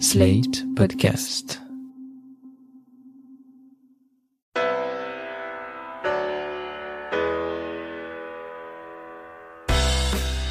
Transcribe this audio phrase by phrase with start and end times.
[0.00, 1.62] Slate Podcast.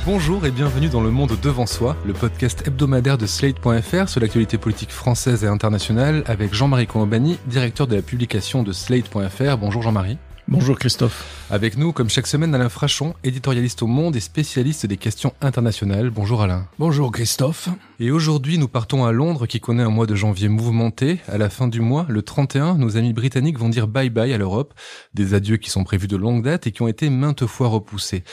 [0.06, 4.58] Bonjour et bienvenue dans Le Monde Devant Soi, le podcast hebdomadaire de Slate.fr sur l'actualité
[4.58, 9.58] politique française et internationale avec Jean-Marie Colombani, directeur de la publication de Slate.fr.
[9.58, 10.18] Bonjour Jean-Marie.
[10.50, 11.48] Bonjour Christophe.
[11.50, 16.10] Avec nous, comme chaque semaine, Alain Frachon, éditorialiste au Monde et spécialiste des questions internationales.
[16.10, 16.68] Bonjour Alain.
[16.80, 17.70] Bonjour Christophe.
[18.00, 21.22] Et aujourd'hui, nous partons à Londres qui connaît un mois de janvier mouvementé.
[21.30, 24.38] À la fin du mois, le 31, nos amis britanniques vont dire bye bye à
[24.38, 24.74] l'Europe.
[25.14, 28.26] Des adieux qui sont prévus de longue date et qui ont été maintes fois repoussés.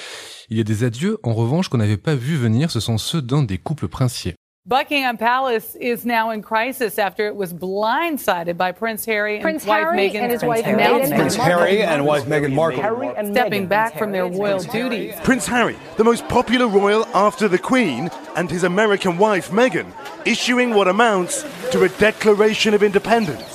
[0.49, 3.23] Il y a des adieux, en revanche, qu'on n'avait pas vu venir, ce sont ceux
[3.23, 4.35] d'un des couples princiers.
[4.67, 9.65] Buckingham Palace is now in crisis after it was blindsided by Prince Harry and Prince
[9.65, 13.33] wife Harry Meghan and his wife announcement Meghan Prince Harry and wife Meghan Markle.
[13.33, 15.15] stepping back from their royal duties.
[15.25, 19.91] Prince Harry, the most popular royal after the Queen, and his American wife Meghan,
[20.27, 21.43] issuing what amounts
[21.73, 23.50] to a Declaration of Independence.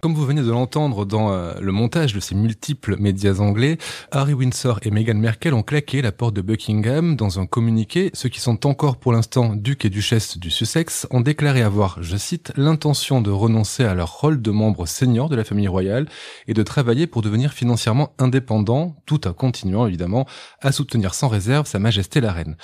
[0.00, 3.76] Comme vous venez de l'entendre dans euh, le montage de ces multiples médias anglais,
[4.10, 8.10] Harry Windsor et Meghan Merkel ont claqué la porte de Buckingham dans un communiqué.
[8.14, 12.16] Ceux qui sont encore pour l'instant ducs et duchesses du Sussex ont déclaré avoir, je
[12.16, 16.08] cite, l'intention de renoncer à leur rôle de membres seniors de la famille royale
[16.48, 20.26] et de travailler pour devenir financièrement indépendants, tout en continuant évidemment
[20.62, 22.56] à soutenir sans réserve Sa Majesté la Reine.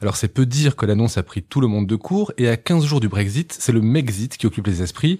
[0.00, 2.56] Alors c'est peu dire que l'annonce a pris tout le monde de court et à
[2.56, 5.18] 15 jours du Brexit, c'est le Mexit qui occupe les esprits.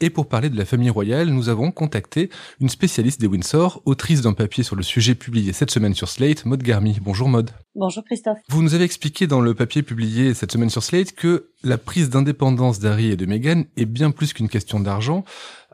[0.00, 2.28] Et pour parler de la famille royale, nous avons contacté
[2.60, 6.44] une spécialiste des Windsor, autrice d'un papier sur le sujet publié cette semaine sur Slate,
[6.44, 6.98] Maud Garmy.
[7.00, 7.50] Bonjour Maud.
[7.74, 8.36] Bonjour Christophe.
[8.50, 12.10] Vous nous avez expliqué dans le papier publié cette semaine sur Slate que la prise
[12.10, 15.24] d'indépendance d'Harry et de Meghan est bien plus qu'une question d'argent.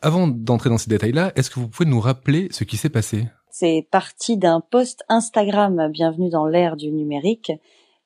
[0.02, 3.26] Avant d'entrer dans ces détails-là, est-ce que vous pouvez nous rappeler ce qui s'est passé?
[3.50, 7.50] C'est parti d'un post Instagram Bienvenue dans l'ère du numérique.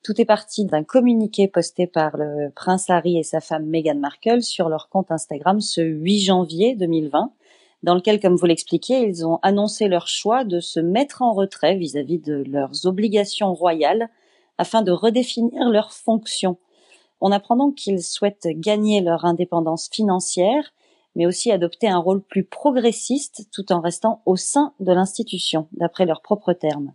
[0.07, 4.41] Tout est parti d'un communiqué posté par le prince Harry et sa femme Meghan Markle
[4.41, 7.33] sur leur compte Instagram ce 8 janvier 2020,
[7.83, 11.75] dans lequel, comme vous l'expliquiez, ils ont annoncé leur choix de se mettre en retrait
[11.75, 14.07] vis-à-vis de leurs obligations royales
[14.57, 16.55] afin de redéfinir leurs fonctions.
[17.19, 20.71] On apprend donc qu'ils souhaitent gagner leur indépendance financière,
[21.17, 26.05] mais aussi adopter un rôle plus progressiste tout en restant au sein de l'institution, d'après
[26.05, 26.93] leurs propres termes.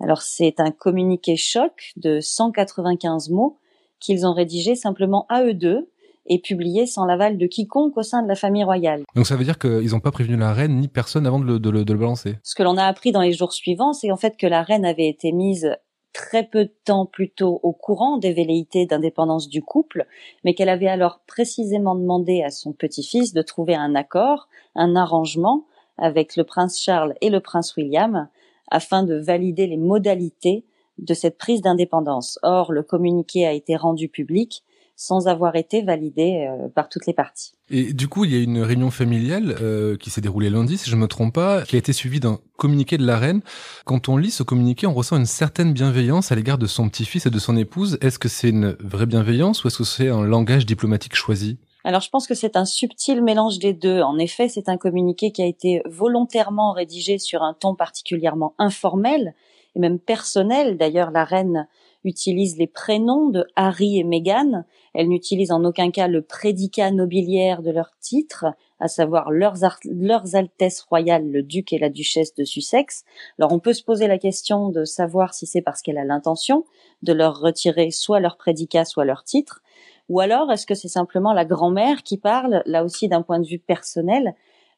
[0.00, 3.58] Alors c'est un communiqué choc de 195 mots
[4.00, 5.90] qu'ils ont rédigé simplement à eux deux
[6.26, 9.02] et publié sans l'aval de quiconque au sein de la famille royale.
[9.14, 11.58] Donc ça veut dire qu'ils n'ont pas prévenu la reine ni personne avant de le,
[11.58, 12.36] de le- de le balancer.
[12.42, 14.84] Ce que l'on a appris dans les jours suivants, c'est en fait que la reine
[14.86, 15.76] avait été mise
[16.14, 20.06] très peu de temps plus tôt au courant des velléités d'indépendance du couple,
[20.44, 25.64] mais qu'elle avait alors précisément demandé à son petit-fils de trouver un accord, un arrangement
[25.98, 28.28] avec le prince Charles et le prince William
[28.70, 30.64] afin de valider les modalités
[30.98, 32.38] de cette prise d'indépendance.
[32.42, 34.62] Or, le communiqué a été rendu public
[34.96, 37.54] sans avoir été validé euh, par toutes les parties.
[37.68, 40.88] Et du coup, il y a une réunion familiale euh, qui s'est déroulée lundi, si
[40.88, 43.40] je me trompe pas, qui a été suivie d'un communiqué de la reine.
[43.84, 47.26] Quand on lit ce communiqué, on ressent une certaine bienveillance à l'égard de son petit-fils
[47.26, 47.98] et de son épouse.
[48.02, 51.58] Est-ce que c'est une vraie bienveillance ou est-ce que c'est un langage diplomatique choisi?
[51.86, 54.00] Alors je pense que c'est un subtil mélange des deux.
[54.00, 59.34] En effet, c'est un communiqué qui a été volontairement rédigé sur un ton particulièrement informel
[59.76, 60.78] et même personnel.
[60.78, 61.68] D'ailleurs, la reine
[62.04, 64.64] utilise les prénoms de Harry et Meghan.
[64.94, 68.46] Elle n'utilise en aucun cas le prédicat nobiliaire de leur titre,
[68.80, 73.04] à savoir leurs, leurs altesses royales, le duc et la duchesse de Sussex.
[73.38, 76.64] Alors on peut se poser la question de savoir si c'est parce qu'elle a l'intention
[77.02, 79.60] de leur retirer soit leur prédicat, soit leur titre.
[80.08, 83.46] Ou alors, est-ce que c'est simplement la grand-mère qui parle, là aussi d'un point de
[83.46, 84.34] vue personnel,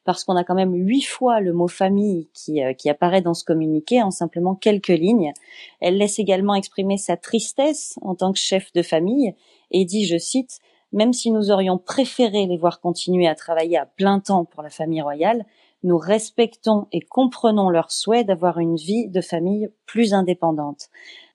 [0.07, 3.33] parce qu'on a quand même huit fois le mot famille qui, euh, qui apparaît dans
[3.33, 5.33] ce communiqué en simplement quelques lignes.
[5.81, 9.35] Elle laisse également exprimer sa tristesse en tant que chef de famille
[9.69, 10.59] et dit, je cite,
[10.93, 14.69] Même si nous aurions préféré les voir continuer à travailler à plein temps pour la
[14.69, 15.45] famille royale,
[15.83, 20.87] nous respectons et comprenons leur souhait d'avoir une vie de famille plus indépendante.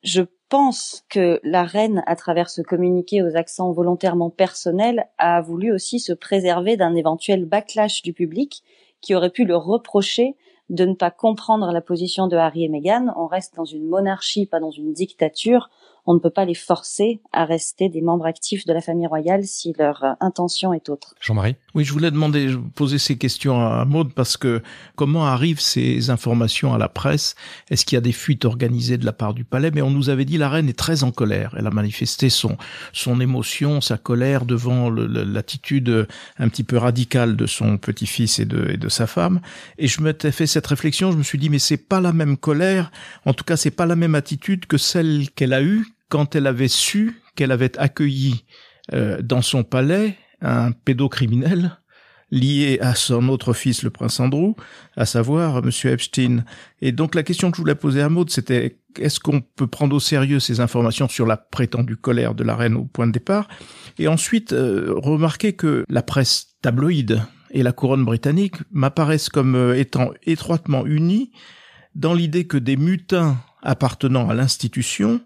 [0.02, 5.72] Je pense que la reine, à travers ce communiqué aux accents volontairement personnels, a voulu
[5.72, 8.62] aussi se préserver d'un éventuel backlash du public
[9.00, 10.36] qui aurait pu le reprocher
[10.68, 13.14] de ne pas comprendre la position de Harry et Meghan.
[13.16, 15.70] On reste dans une monarchie, pas dans une dictature.
[16.04, 19.44] On ne peut pas les forcer à rester des membres actifs de la famille royale
[19.44, 21.14] si leur euh, intention est autre.
[21.20, 21.54] Jean-Marie?
[21.74, 24.62] Oui, je voulais demander, je poser ces questions à Maud parce que
[24.96, 27.36] comment arrivent ces informations à la presse?
[27.70, 29.70] Est-ce qu'il y a des fuites organisées de la part du palais?
[29.70, 31.54] Mais on nous avait dit la reine est très en colère.
[31.56, 32.56] Elle a manifesté son
[32.92, 36.08] son émotion, sa colère devant l'attitude
[36.38, 39.40] un petit peu radicale de son petit-fils et de, et de sa femme.
[39.78, 41.12] Et je m'étais fait cette réflexion.
[41.12, 42.90] Je me suis dit mais c'est pas la même colère.
[43.24, 46.46] En tout cas, c'est pas la même attitude que celle qu'elle a eue quand elle
[46.46, 48.44] avait su qu'elle avait accueilli
[48.92, 51.78] euh, dans son palais un pédocriminel
[52.30, 54.52] lié à son autre fils, le prince Andrew,
[54.94, 56.44] à savoir Monsieur Epstein.
[56.82, 59.96] Et donc la question que je voulais poser à Maud, c'était est-ce qu'on peut prendre
[59.96, 63.48] au sérieux ces informations sur la prétendue colère de la reine au point de départ?
[63.98, 67.22] Et ensuite, euh, remarquer que la presse tabloïde
[67.52, 71.32] et la couronne britannique m'apparaissent comme euh, étant étroitement unis
[71.94, 75.22] dans l'idée que des mutins appartenant à l'institution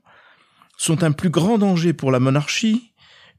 [0.77, 2.93] sont un plus grand danger pour la monarchie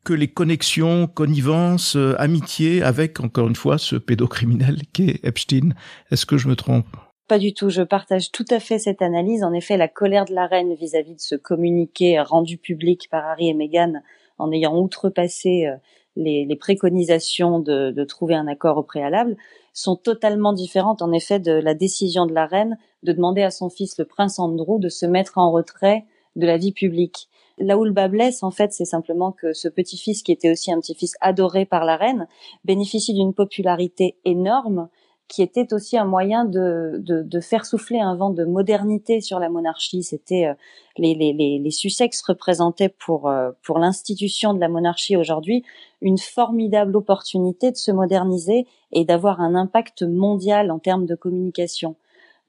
[0.08, 5.72] que les connexions, connivences, euh, amitiés avec, encore une fois, ce pédocriminel qu'est Epstein.
[6.12, 6.88] Est-ce que je me trompe?
[7.28, 7.70] Pas du tout.
[7.70, 9.44] Je partage tout à fait cette analyse.
[9.44, 13.50] En effet, la colère de la reine vis-à-vis de ce communiqué rendu public par Harry
[13.50, 13.96] et Meghan
[14.38, 15.76] en ayant outrepassé euh,
[16.16, 19.36] les, préconisations de, de, trouver un accord au préalable
[19.74, 23.70] sont totalement différentes en effet de la décision de la reine de demander à son
[23.70, 26.06] fils le prince Andrew de se mettre en retrait
[26.38, 27.28] de la vie publique.
[27.58, 30.72] Là où le bas blesse, en fait, c'est simplement que ce petit-fils, qui était aussi
[30.72, 32.28] un petit-fils adoré par la reine,
[32.64, 34.90] bénéficie d'une popularité énorme,
[35.28, 39.50] qui était aussi un moyen de, de, faire souffler un vent de modernité sur la
[39.50, 40.04] monarchie.
[40.04, 40.54] C'était euh,
[40.98, 45.64] les, les, les, Sussex représentaient pour euh, pour l'institution de la monarchie aujourd'hui
[46.02, 51.96] une formidable opportunité de se moderniser et d'avoir un impact mondial en termes de communication.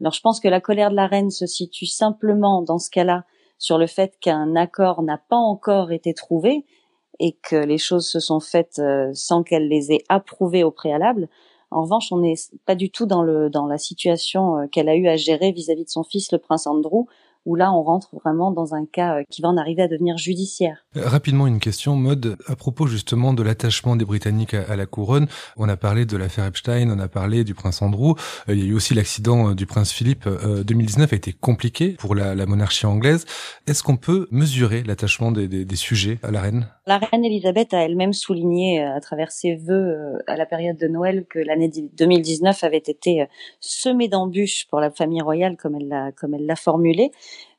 [0.01, 3.25] Alors je pense que la colère de la reine se situe simplement dans ce cas-là
[3.59, 6.65] sur le fait qu'un accord n'a pas encore été trouvé
[7.19, 11.29] et que les choses se sont faites euh, sans qu'elle les ait approuvées au préalable.
[11.71, 14.97] En revanche, on n'est pas du tout dans le dans la situation euh, qu'elle a
[14.97, 17.07] eu à gérer vis-à-vis de son fils, le prince Andrew,
[17.49, 20.19] où là on rentre vraiment dans un cas euh, qui va en arriver à devenir
[20.19, 20.85] judiciaire.
[20.97, 25.27] Euh, rapidement une question, mode à propos justement de l'attachement des Britanniques à, la couronne.
[25.57, 28.13] On a parlé de l'affaire Epstein, on a parlé du prince Andrew.
[28.49, 30.29] Euh, il y a eu aussi l'accident du prince Philippe.
[30.29, 33.25] 2019 a été compliqué pour la, monarchie anglaise.
[33.67, 36.67] Est-ce qu'on peut mesurer l'attachement des, des, sujets à la reine?
[36.87, 41.25] La reine Elisabeth a elle-même souligné à travers ses vœux à la période de Noël
[41.29, 43.27] que l'année 2019 avait été
[43.61, 47.11] semée d'embûches pour la famille royale comme elle l'a comme elle l'a formulé.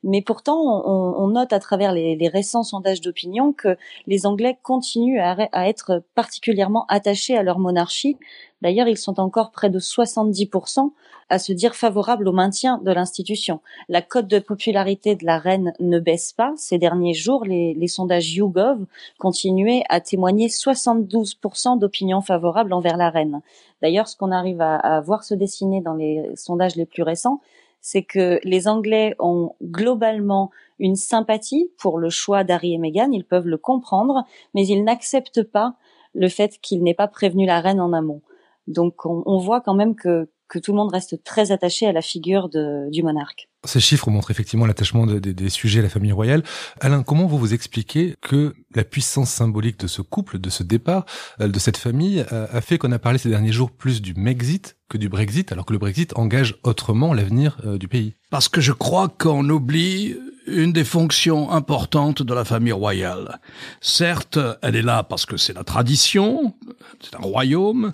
[0.02, 4.58] Mais pourtant, on, on note à travers les, les récents sondages d'opinion que les Anglais
[4.62, 8.16] continuent à, à, être particulièrement attachés à leur monarchie.
[8.62, 10.90] D'ailleurs, ils sont encore près de 70%
[11.28, 13.60] à se dire favorables au maintien de l'institution.
[13.88, 16.52] La cote de popularité de la reine ne baisse pas.
[16.56, 18.84] Ces derniers jours, les, les sondages YouGov
[19.18, 23.40] continuaient à témoigner 72% d'opinion favorable envers la reine.
[23.80, 27.40] D'ailleurs, ce qu'on arrive à, à voir se dessiner dans les sondages les plus récents,
[27.80, 33.24] c'est que les Anglais ont globalement une sympathie pour le choix d'Harry et Meghan, ils
[33.24, 34.24] peuvent le comprendre,
[34.54, 35.74] mais ils n'acceptent pas
[36.14, 38.22] le fait qu'il n'ait pas prévenu la reine en amont.
[38.66, 42.02] Donc on, voit quand même que, que tout le monde reste très attaché à la
[42.02, 43.49] figure du monarque.
[43.64, 46.42] Ces chiffres montrent effectivement l'attachement des sujets à la famille royale.
[46.80, 51.04] Alain, comment vous vous expliquez que la puissance symbolique de ce couple, de ce départ,
[51.40, 54.14] euh, de cette famille, euh, a fait qu'on a parlé ces derniers jours plus du
[54.14, 58.14] Mexit que du Brexit, alors que le Brexit engage autrement l'avenir euh, du pays?
[58.30, 60.16] Parce que je crois qu'on oublie
[60.46, 63.40] une des fonctions importantes de la famille royale.
[63.80, 66.54] Certes, elle est là parce que c'est la tradition,
[67.00, 67.92] c'est un royaume,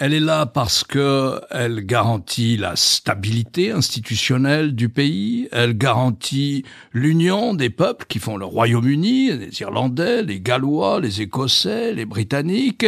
[0.00, 6.64] elle est là parce que elle garantit la stabilité institutionnelle du pays, elle garantit
[6.94, 12.86] l'union des peuples qui font le Royaume-Uni, les Irlandais, les Gallois, les Écossais, les Britanniques.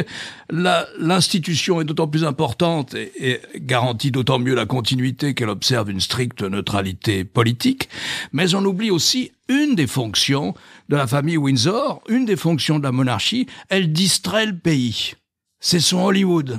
[0.51, 6.01] L'institution est d'autant plus importante et, et garantit d'autant mieux la continuité qu'elle observe une
[6.01, 7.91] stricte neutralité politique,
[8.33, 10.55] mais on oublie aussi une des fonctions
[10.89, 15.13] de la famille Windsor, une des fonctions de la monarchie, elle distrait le pays.
[15.61, 16.59] C'est son Hollywood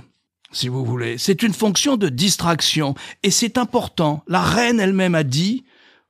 [0.53, 1.17] si vous voulez.
[1.17, 4.23] C'est une fonction de distraction et c'est important.
[4.27, 5.65] La reine elle-même a dit,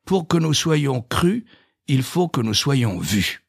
[0.06, 1.44] pour que nous soyons crus,
[1.88, 3.44] il faut que nous soyons vus.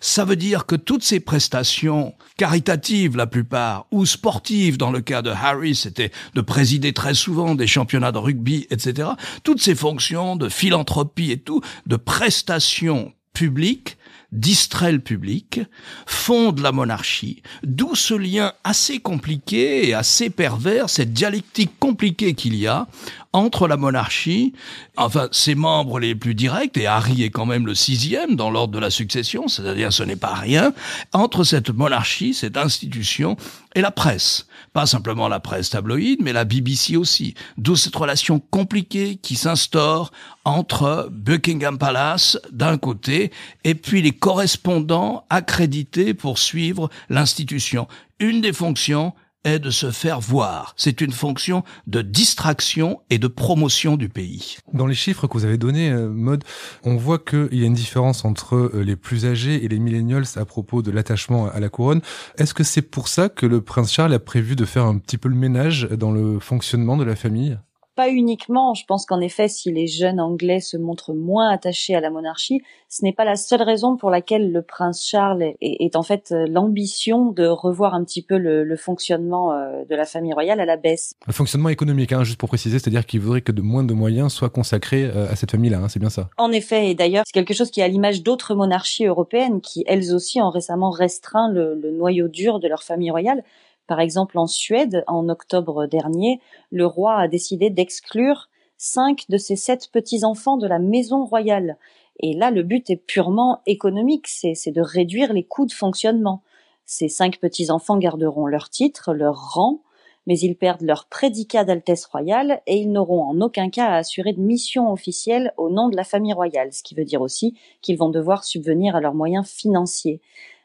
[0.00, 5.22] Ça veut dire que toutes ces prestations caritatives, la plupart, ou sportives, dans le cas
[5.22, 9.08] de Harry, c'était de présider très souvent des championnats de rugby, etc.,
[9.42, 13.96] toutes ces fonctions de philanthropie et tout, de prestations publiques,
[14.32, 15.60] distrait le public,
[16.06, 22.56] fonde la monarchie, d'où ce lien assez compliqué et assez pervers, cette dialectique compliquée qu'il
[22.56, 22.86] y a
[23.32, 24.52] entre la monarchie,
[24.96, 28.72] enfin ses membres les plus directs, et Harry est quand même le sixième dans l'ordre
[28.72, 30.72] de la succession, c'est-à-dire ce n'est pas rien,
[31.12, 33.36] entre cette monarchie, cette institution,
[33.74, 34.46] et la presse.
[34.72, 37.34] Pas simplement la presse tabloïde, mais la BBC aussi.
[37.58, 40.12] D'où cette relation compliquée qui s'instaure
[40.44, 43.32] entre Buckingham Palace d'un côté
[43.64, 47.88] et puis les correspondants accrédités pour suivre l'institution.
[48.20, 50.74] Une des fonctions, est de se faire voir.
[50.76, 54.56] C'est une fonction de distraction et de promotion du pays.
[54.72, 56.44] Dans les chiffres que vous avez donnés, euh, Mode,
[56.82, 60.24] on voit qu'il y a une différence entre euh, les plus âgés et les millennials
[60.36, 62.00] à propos de l'attachement à la couronne.
[62.38, 65.18] Est-ce que c'est pour ça que le prince Charles a prévu de faire un petit
[65.18, 67.58] peu le ménage dans le fonctionnement de la famille?
[67.94, 68.74] Pas uniquement.
[68.74, 72.62] Je pense qu'en effet, si les jeunes Anglais se montrent moins attachés à la monarchie,
[72.88, 76.46] ce n'est pas la seule raison pour laquelle le prince Charles est, en fait euh,
[76.48, 80.76] l'ambition de revoir un petit peu le, fonctionnement euh, de la famille royale à la
[80.76, 81.14] baisse.
[81.26, 84.32] Le fonctionnement économique, hein, juste pour préciser, c'est-à-dire qu'il voudrait que de moins de moyens
[84.32, 86.28] soient consacrés euh, à cette famille-là, hein, c'est bien ça.
[86.36, 89.84] En effet, et d'ailleurs, c'est quelque chose qui est à l'image d'autres monarchies européennes qui,
[89.86, 93.42] elles aussi, ont récemment restreint le, le noyau dur de leur famille royale.
[93.86, 99.56] Par exemple, en Suède, en octobre dernier, le roi a décidé d'exclure cinq de ses
[99.56, 101.76] sept petits-enfants de la maison royale.
[102.20, 106.42] Et là, le but est purement économique, c'est de réduire les coûts de fonctionnement.
[106.86, 109.80] Ces cinq petits-enfants garderont leur titre, leur rang,
[110.26, 114.32] mais ils perdent leur prédicat d'Altesse royale et ils n'auront en aucun cas à assurer
[114.32, 117.98] de mission officielle au nom de la famille royale, ce qui veut dire aussi qu'ils
[117.98, 120.20] vont devoir subvenir à leurs moyens financiers.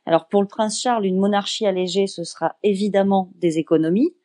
[0.09, 4.15] Alors pour le prince Charles, une monarchie allégée, ce sera évidemment des économies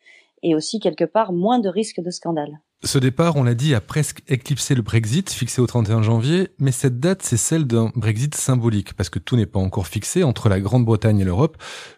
[0.43, 2.63] et aussi quelque part moins de risques de scandale.
[2.85, 6.71] Ce départ, on l'a dit, a presque éclipsé le Brexit, fixé au 31 janvier, mais
[6.71, 10.51] cette date, c'est celle d'un Brexit symbolique, parce que tout n'est pas encore fixé entre
[10.51, 11.57] la Grande-Bretagne et l'Europe.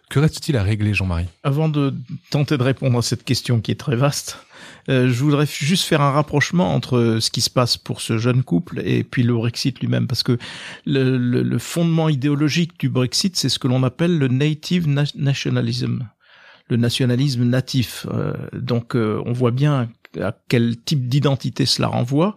[0.09, 1.27] Que reste-t-il à régler, Jean-Marie?
[1.43, 1.93] Avant de
[2.29, 4.37] tenter de répondre à cette question qui est très vaste,
[4.89, 8.43] euh, je voudrais juste faire un rapprochement entre ce qui se passe pour ce jeune
[8.43, 10.37] couple et puis le Brexit lui-même, parce que
[10.85, 16.07] le, fondement idéologique du Brexit, c'est ce que l'on appelle le native nationalism,
[16.69, 18.05] le nationalisme natif.
[18.09, 19.89] Euh, donc euh, on voit bien
[20.21, 22.35] à quel type d'identité cela renvoie.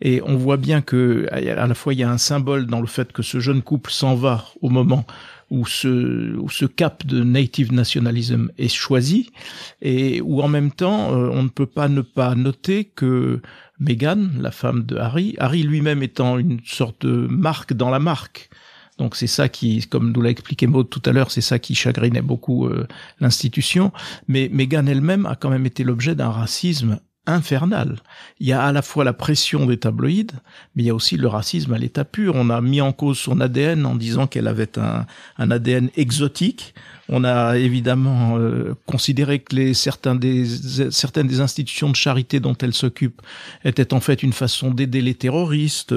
[0.00, 2.86] Et on voit bien que à la fois il y a un symbole dans le
[2.86, 5.04] fait que ce jeune couple s'en va au moment
[5.50, 9.30] où ce, où ce cap de native nationalism est choisi
[9.80, 13.40] et où en même temps euh, on ne peut pas ne pas noter que
[13.80, 18.50] Meghan, la femme de Harry, Harry lui-même étant une sorte de marque dans la marque.
[18.98, 21.76] Donc c'est ça qui, comme nous l'a expliqué Maud tout à l'heure, c'est ça qui
[21.76, 22.86] chagrinait beaucoup euh,
[23.20, 23.92] l'institution.
[24.26, 27.96] Mais Meghan elle-même a quand même été l'objet d'un racisme infernal.
[28.40, 30.32] Il y a à la fois la pression des tabloïds,
[30.74, 32.34] mais il y a aussi le racisme à l'état pur.
[32.36, 35.06] On a mis en cause son ADN en disant qu'elle avait un,
[35.38, 36.74] un, ADN exotique.
[37.08, 40.46] On a évidemment euh, considéré que les, certains des,
[40.90, 43.22] certaines des institutions de charité dont elle s'occupe
[43.64, 45.94] étaient en fait une façon d'aider les terroristes.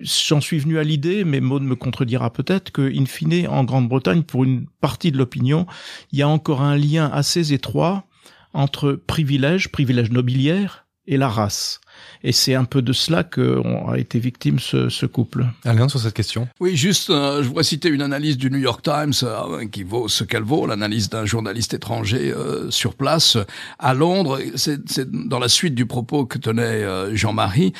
[0.00, 4.22] J'en suis venu à l'idée, mais Maud me contredira peut-être, que, in fine, en Grande-Bretagne,
[4.22, 5.66] pour une partie de l'opinion,
[6.12, 8.04] il y a encore un lien assez étroit
[8.52, 11.80] entre privilèges, privilèges nobiliaires et la race.
[12.22, 15.46] Et c'est un peu de cela qu'ont a été victime ce, ce couple.
[15.64, 18.82] Alain, sur cette question Oui, juste, euh, je voudrais citer une analyse du New York
[18.82, 23.38] Times euh, qui vaut ce qu'elle vaut, l'analyse d'un journaliste étranger euh, sur place
[23.78, 24.38] à Londres.
[24.54, 27.72] C'est dans la suite du propos que tenait Jean-Marie.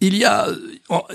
[0.00, 0.46] Il y a,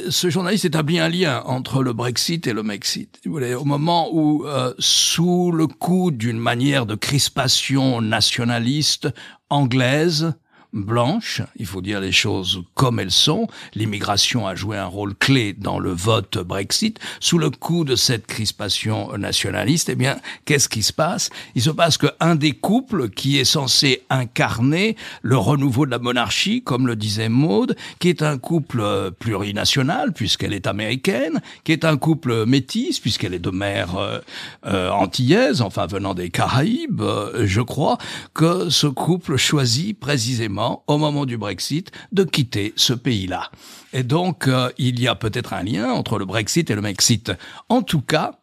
[0.09, 3.19] ce journaliste établit un lien entre le Brexit et le Mexit.
[3.25, 4.45] Vous voulez, au moment où,
[4.79, 9.09] sous le coup d'une manière de crispation nationaliste
[9.49, 10.33] anglaise,
[10.73, 13.47] blanche, il faut dire les choses comme elles sont.
[13.75, 16.99] L'immigration a joué un rôle clé dans le vote Brexit.
[17.19, 21.29] Sous le coup de cette crispation nationaliste, eh bien, qu'est-ce qui se passe?
[21.55, 26.63] Il se passe qu'un des couples qui est censé incarner le renouveau de la monarchie,
[26.63, 31.85] comme le disait Maude, qui est un couple euh, plurinational puisqu'elle est américaine, qui est
[31.85, 34.19] un couple métis puisqu'elle est de mère euh,
[34.65, 37.01] euh, antillaise, enfin venant des Caraïbes,
[37.43, 37.97] je crois
[38.33, 43.51] que ce couple choisit précisément au moment du Brexit, de quitter ce pays-là.
[43.93, 47.31] Et donc, euh, il y a peut-être un lien entre le Brexit et le Mexit.
[47.69, 48.39] En tout cas,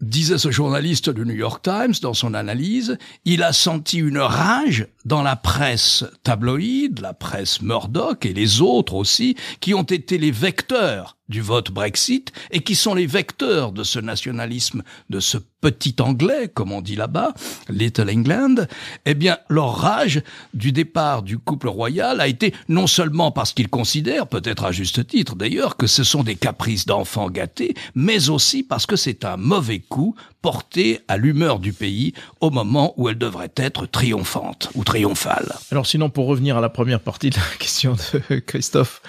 [0.00, 4.86] disait ce journaliste du New York Times dans son analyse, il a senti une rage
[5.04, 10.30] dans la presse tabloïde, la presse Murdoch et les autres aussi, qui ont été les
[10.30, 15.96] vecteurs du vote Brexit et qui sont les vecteurs de ce nationalisme, de ce petit
[16.00, 17.32] anglais, comme on dit là-bas,
[17.70, 18.66] Little England,
[19.06, 23.70] eh bien, leur rage du départ du couple royal a été non seulement parce qu'ils
[23.70, 28.62] considèrent, peut-être à juste titre d'ailleurs, que ce sont des caprices d'enfants gâtés, mais aussi
[28.62, 32.12] parce que c'est un mauvais coup porté à l'humeur du pays
[32.42, 35.54] au moment où elle devrait être triomphante ou triomphale.
[35.70, 39.00] Alors sinon, pour revenir à la première partie de la question de Christophe,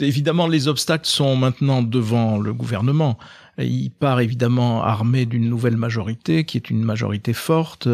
[0.00, 3.18] évidemment, les obstacles sont maintenant devant le gouvernement.
[3.60, 7.88] Il part évidemment armé d'une nouvelle majorité, qui est une majorité forte,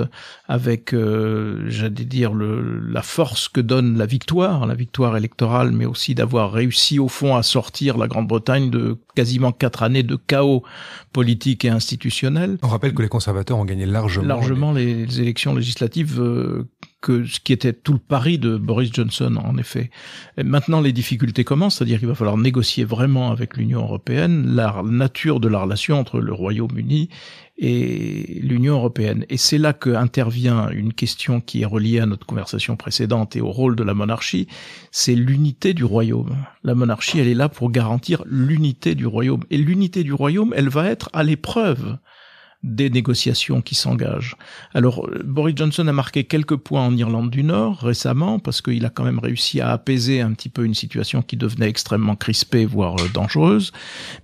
[0.47, 5.87] avec, euh, j'allais dire, le, la force que donne la victoire, la victoire électorale, mais
[5.87, 10.63] aussi d'avoir réussi au fond à sortir la Grande-Bretagne de quasiment quatre années de chaos
[11.15, 12.59] politique et institutionnel.
[12.63, 14.27] On rappelle que les conservateurs ont gagné largement.
[14.27, 16.21] Largement les, élections législatives.
[16.21, 16.69] Euh,
[17.05, 19.91] que ce qui était tout le pari de Boris Johnson, en effet.
[20.39, 24.83] Et maintenant, les difficultés commencent, c'est-à-dire qu'il va falloir négocier vraiment avec l'Union européenne la
[24.83, 27.11] nature de la relation entre le Royaume-Uni
[27.59, 29.27] et l'Union européenne.
[29.29, 33.43] Et c'est là que intervient une question qui est reliée à notre conversation précédente et
[33.43, 34.49] au rôle de la monarchie,
[34.91, 36.35] c'est l'unité du royaume.
[36.63, 39.45] La monarchie, elle est là pour garantir l'unité du royaume.
[39.51, 41.99] Et l'unité du royaume, elle va être à l'épreuve
[42.65, 44.37] des négociations qui s'engagent.
[44.73, 48.91] Alors, Boris Johnson a marqué quelques points en Irlande du Nord récemment, parce qu'il a
[48.91, 52.97] quand même réussi à apaiser un petit peu une situation qui devenait extrêmement crispée, voire
[52.99, 53.73] euh, dangereuse,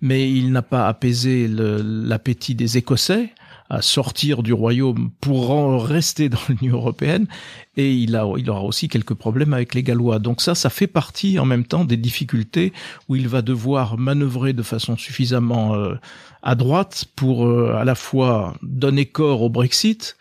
[0.00, 3.30] mais il n'a pas apaisé l'appétit des Écossais
[3.70, 7.26] à sortir du royaume pour rester dans l'Union européenne
[7.76, 10.18] et il aura aussi quelques problèmes avec les Gallois.
[10.18, 12.72] Donc ça ça fait partie en même temps des difficultés
[13.08, 15.94] où il va devoir manœuvrer de façon suffisamment euh,
[16.42, 20.16] à droite pour euh, à la fois donner corps au Brexit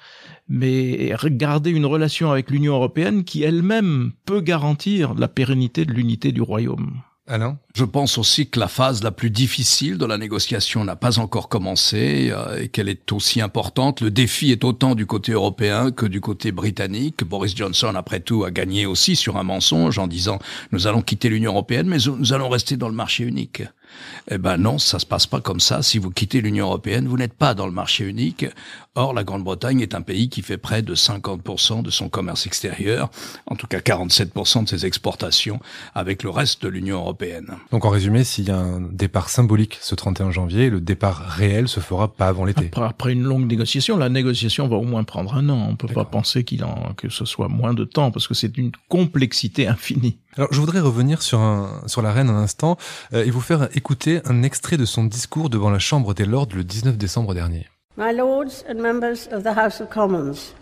[0.48, 6.32] mais garder une relation avec l'Union européenne qui elle-même peut garantir la pérennité de l'unité
[6.32, 7.02] du royaume.
[7.30, 11.20] Alain Je pense aussi que la phase la plus difficile de la négociation n'a pas
[11.20, 14.02] encore commencé euh, et qu'elle est aussi importante.
[14.02, 17.24] Le défi est autant du côté européen que du côté britannique.
[17.24, 20.40] Boris Johnson, après tout, a gagné aussi sur un mensonge en disant
[20.72, 23.62] nous allons quitter l'Union européenne, mais nous allons rester dans le marché unique.
[24.32, 25.82] Eh ben non, ça se passe pas comme ça.
[25.82, 28.46] Si vous quittez l'Union européenne, vous n'êtes pas dans le marché unique.
[28.96, 33.10] Or, la Grande-Bretagne est un pays qui fait près de 50% de son commerce extérieur,
[33.46, 35.60] en tout cas 47% de ses exportations
[35.96, 37.56] avec le reste de l'Union européenne.
[37.72, 41.68] Donc en résumé, s'il y a un départ symbolique ce 31 janvier, le départ réel
[41.68, 42.72] se fera pas avant l'été.
[42.76, 45.68] Après, une longue négociation, la négociation va au moins prendre un an.
[45.70, 48.58] On peut pas penser qu'il en, que ce soit moins de temps parce que c'est
[48.58, 50.18] une complexité infinie.
[50.38, 52.78] Alors, je voudrais revenir sur, un, sur la reine un instant
[53.14, 56.50] euh, et vous faire écouter un extrait de son discours devant la Chambre des Lords
[56.54, 57.66] le 19 décembre dernier.
[57.96, 60.54] My Lords and members of the House of Commons,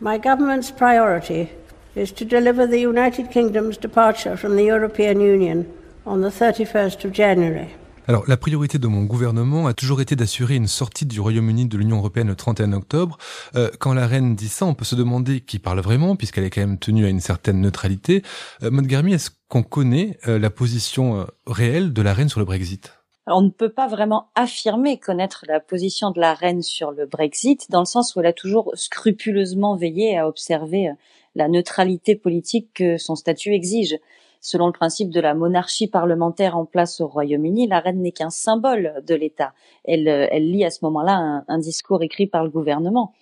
[0.00, 1.50] my government's priority
[1.94, 5.66] is to deliver the United Kingdom's departure from the European Union
[6.06, 7.74] on the 31st of January.
[8.10, 11.78] Alors, la priorité de mon gouvernement a toujours été d'assurer une sortie du Royaume-Uni de
[11.78, 13.18] l'Union européenne le 31 octobre.
[13.54, 16.50] Euh, quand la reine dit ça, on peut se demander qui parle vraiment, puisqu'elle est
[16.50, 18.24] quand même tenue à une certaine neutralité.
[18.64, 22.46] Euh, Garmi, est-ce qu'on connaît euh, la position euh, réelle de la reine sur le
[22.46, 22.92] Brexit?
[23.28, 27.70] On ne peut pas vraiment affirmer connaître la position de la reine sur le Brexit,
[27.70, 30.90] dans le sens où elle a toujours scrupuleusement veillé à observer
[31.36, 33.96] la neutralité politique que son statut exige.
[34.40, 38.30] Selon le principe de la monarchie parlementaire en place au Royaume-Uni, la reine n'est qu'un
[38.30, 39.52] symbole de l'État.
[39.84, 43.12] Elle, euh, elle lit à ce moment-là un, discours écrit par le gouvernement.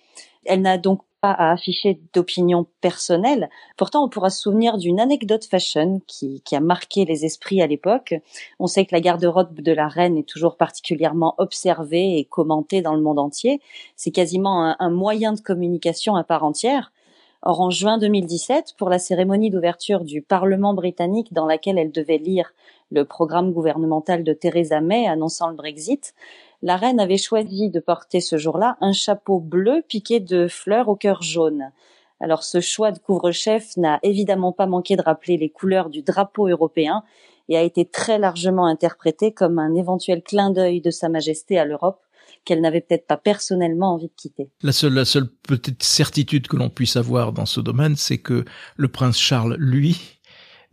[0.45, 3.49] Elle n'a donc pas à afficher d'opinion personnelle.
[3.75, 7.67] Pourtant, on pourra se souvenir d'une anecdote fashion qui, qui, a marqué les esprits à
[7.67, 8.15] l'époque.
[8.57, 12.95] On sait que la garde-robe de la reine est toujours particulièrement observée et commentée dans
[12.95, 13.59] le monde entier.
[13.97, 16.93] C'est quasiment un moyen de communication à part entière.
[17.41, 22.17] Or, en juin 2017, pour la cérémonie d'ouverture du Parlement britannique dans laquelle elle devait
[22.17, 22.53] lire
[22.91, 26.13] le programme gouvernemental de Theresa May annonçant le Brexit,
[26.61, 30.97] la reine avait choisi de porter ce jour-là un chapeau bleu piqué de fleurs au
[30.97, 31.71] cœur jaune.
[32.19, 36.47] Alors ce choix de couvre-chef n'a évidemment pas manqué de rappeler les couleurs du drapeau
[36.47, 37.03] européen
[37.47, 41.63] et a été très largement interprété comme un éventuel clin d'œil de Sa Majesté à
[41.63, 42.01] l'Europe
[42.49, 44.49] qu'elle n'avait peut-être pas personnellement envie de quitter.
[44.63, 48.43] La seule, la seule petite certitude que l'on puisse avoir dans ce domaine, c'est que
[48.75, 50.19] le prince Charles, lui,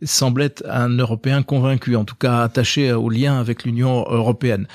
[0.01, 4.67] semble être un Européen convaincu, en tout cas attaché au lien avec l'Union européenne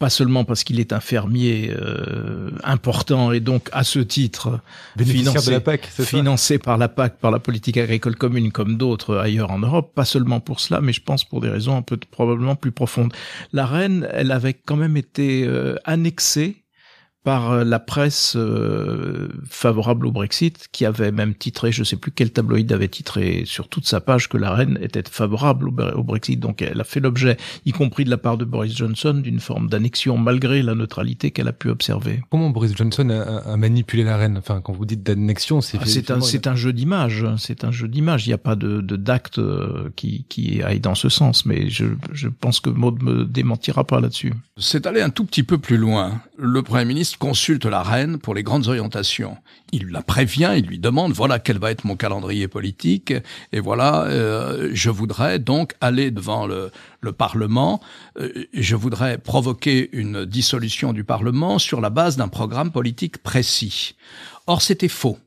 [0.00, 4.60] pas seulement parce qu'il est un fermier euh, important et donc à ce titre
[4.98, 9.50] financé, la PAC, financé par la PAC, par la politique agricole commune comme d'autres ailleurs
[9.50, 12.56] en Europe, pas seulement pour cela, mais je pense pour des raisons un peu probablement
[12.56, 13.12] plus profondes.
[13.52, 16.64] La reine, elle avait quand même été euh, annexée
[17.22, 21.96] par euh, la presse euh, favorable au Brexit, qui avait même titré, je ne sais
[21.96, 26.02] plus quel tabloïd avait titré sur toute sa page que la reine était favorable au,
[26.02, 26.40] Brexit.
[26.40, 29.68] Donc elle a fait l'objet, y compris de la part de Boris Johnson, d'une forme
[29.68, 32.22] d'annexion malgré la neutralité qu'elle a pu observer.
[32.30, 34.38] Comment Boris Johnson a, manipulé la reine?
[34.38, 37.26] Enfin, quand vous dites d'annexion, c'est ah, c'est un, c'est un jeu d'image.
[37.36, 38.26] C'est un jeu d'image.
[38.26, 41.86] Il n'y a pas de, d'acte euh, qui, qui aille dans ce sens, mais je,
[42.12, 44.32] je pense que Maud me démentira pas là-dessus.
[44.62, 46.20] C'est aller un tout petit peu plus loin.
[46.36, 49.38] Le Premier ministre consulte la reine pour les grandes orientations.
[49.72, 53.14] Il la prévient, il lui demande voilà quel va être mon calendrier politique
[53.52, 56.70] et voilà euh, je voudrais donc aller devant le,
[57.00, 57.80] le Parlement,
[58.18, 63.94] euh, je voudrais provoquer une dissolution du Parlement sur la base d'un programme politique précis.
[64.46, 65.18] Or c'était faux.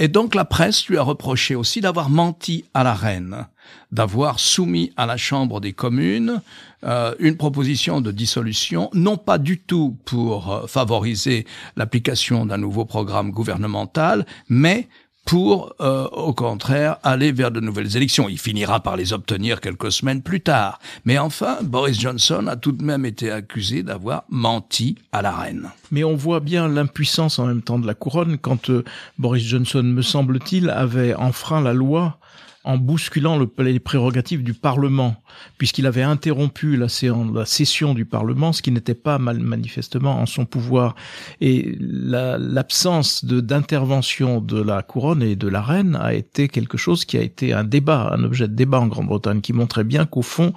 [0.00, 3.46] Et donc la presse lui a reproché aussi d'avoir menti à la reine,
[3.92, 6.40] d'avoir soumis à la Chambre des communes
[6.84, 12.84] euh, une proposition de dissolution, non pas du tout pour euh, favoriser l'application d'un nouveau
[12.84, 14.88] programme gouvernemental, mais
[15.24, 18.28] pour, euh, au contraire, aller vers de nouvelles élections.
[18.28, 20.78] Il finira par les obtenir quelques semaines plus tard.
[21.04, 25.70] Mais enfin, Boris Johnson a tout de même été accusé d'avoir menti à la reine.
[25.90, 28.84] Mais on voit bien l'impuissance en même temps de la couronne quand euh,
[29.18, 32.18] Boris Johnson, me semble-t-il, avait enfreint la loi
[32.64, 35.16] en bousculant le, les prérogatives du Parlement,
[35.58, 40.94] puisqu'il avait interrompu la, session du Parlement, ce qui n'était pas manifestement en son pouvoir.
[41.40, 47.18] Et l'absence d'intervention de la couronne et de la reine a été quelque chose qui
[47.18, 50.54] a été un débat, un objet de débat en Grande-Bretagne, qui montrait bien qu'au fond,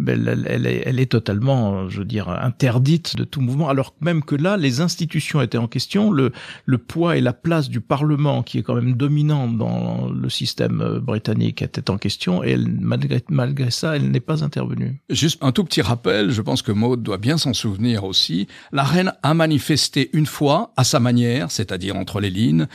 [0.00, 3.94] ben, elle, elle, est, elle, est, totalement, je veux dire, interdite de tout mouvement, alors
[4.00, 6.32] même que là, les institutions étaient en question, le,
[6.66, 10.80] le poids et la place du Parlement, qui est quand même dominant dans le système
[10.80, 15.00] euh, britannique, qui était en question et malgré, malgré ça, elle n'est pas intervenue.
[15.10, 18.46] Juste un tout petit rappel, je pense que Maud doit bien s'en souvenir aussi.
[18.72, 22.66] La reine a manifesté une fois à sa manière, c'est-à-dire entre les lignes,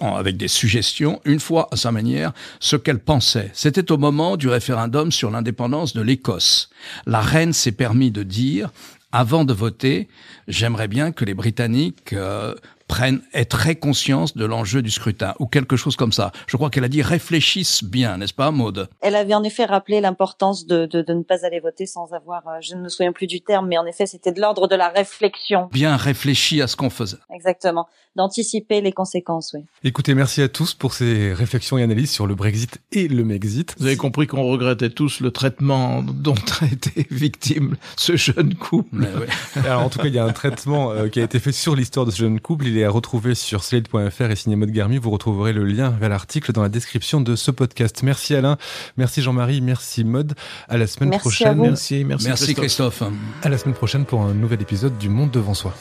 [0.00, 3.50] avec des suggestions, une fois à sa manière, ce qu'elle pensait.
[3.52, 6.70] C'était au moment du référendum sur l'indépendance de l'Écosse.
[7.06, 8.70] La reine s'est permis de dire
[9.12, 10.08] avant de voter,
[10.48, 12.52] j'aimerais bien que les Britanniques euh,
[12.86, 16.32] prennent, aient très conscience de l'enjeu du scrutin, ou quelque chose comme ça.
[16.46, 18.88] Je crois qu'elle a dit réfléchissent bien, n'est-ce pas, Maude?
[19.00, 22.46] Elle avait en effet rappelé l'importance de, de, de, ne pas aller voter sans avoir,
[22.48, 24.76] euh, je ne me souviens plus du terme, mais en effet, c'était de l'ordre de
[24.76, 25.68] la réflexion.
[25.72, 27.16] Bien réfléchi à ce qu'on faisait.
[27.32, 29.64] Exactement, d'anticiper les conséquences, oui.
[29.82, 33.74] Écoutez, merci à tous pour ces réflexions et analyses sur le Brexit et le Mexit.
[33.78, 39.06] Vous avez compris qu'on regrettait tous le traitement dont a été victime ce jeune couple.
[39.56, 41.74] Alors, en tout cas, il y a un traitement euh, qui a été fait sur
[41.74, 42.66] l'histoire de ce jeune couple.
[42.74, 44.98] Il est à retrouver sur slate.fr et signé Mode Garmi.
[44.98, 48.02] Vous retrouverez le lien vers l'article dans la description de ce podcast.
[48.02, 48.58] Merci Alain,
[48.96, 50.34] merci Jean-Marie, merci Mode.
[50.68, 51.56] À la semaine prochaine.
[51.56, 52.98] merci, merci, merci Christophe.
[52.98, 53.12] Christophe.
[53.44, 55.72] À la semaine prochaine pour un nouvel épisode du Monde devant soi.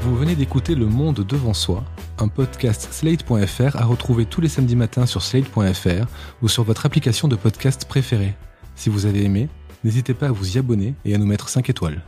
[0.00, 1.84] Vous venez d'écouter Le Monde devant soi,
[2.16, 6.06] un podcast slate.fr à retrouver tous les samedis matins sur slate.fr
[6.40, 8.32] ou sur votre application de podcast préférée.
[8.74, 9.50] Si vous avez aimé,
[9.84, 12.00] n'hésitez pas à vous y abonner et à nous mettre 5 étoiles.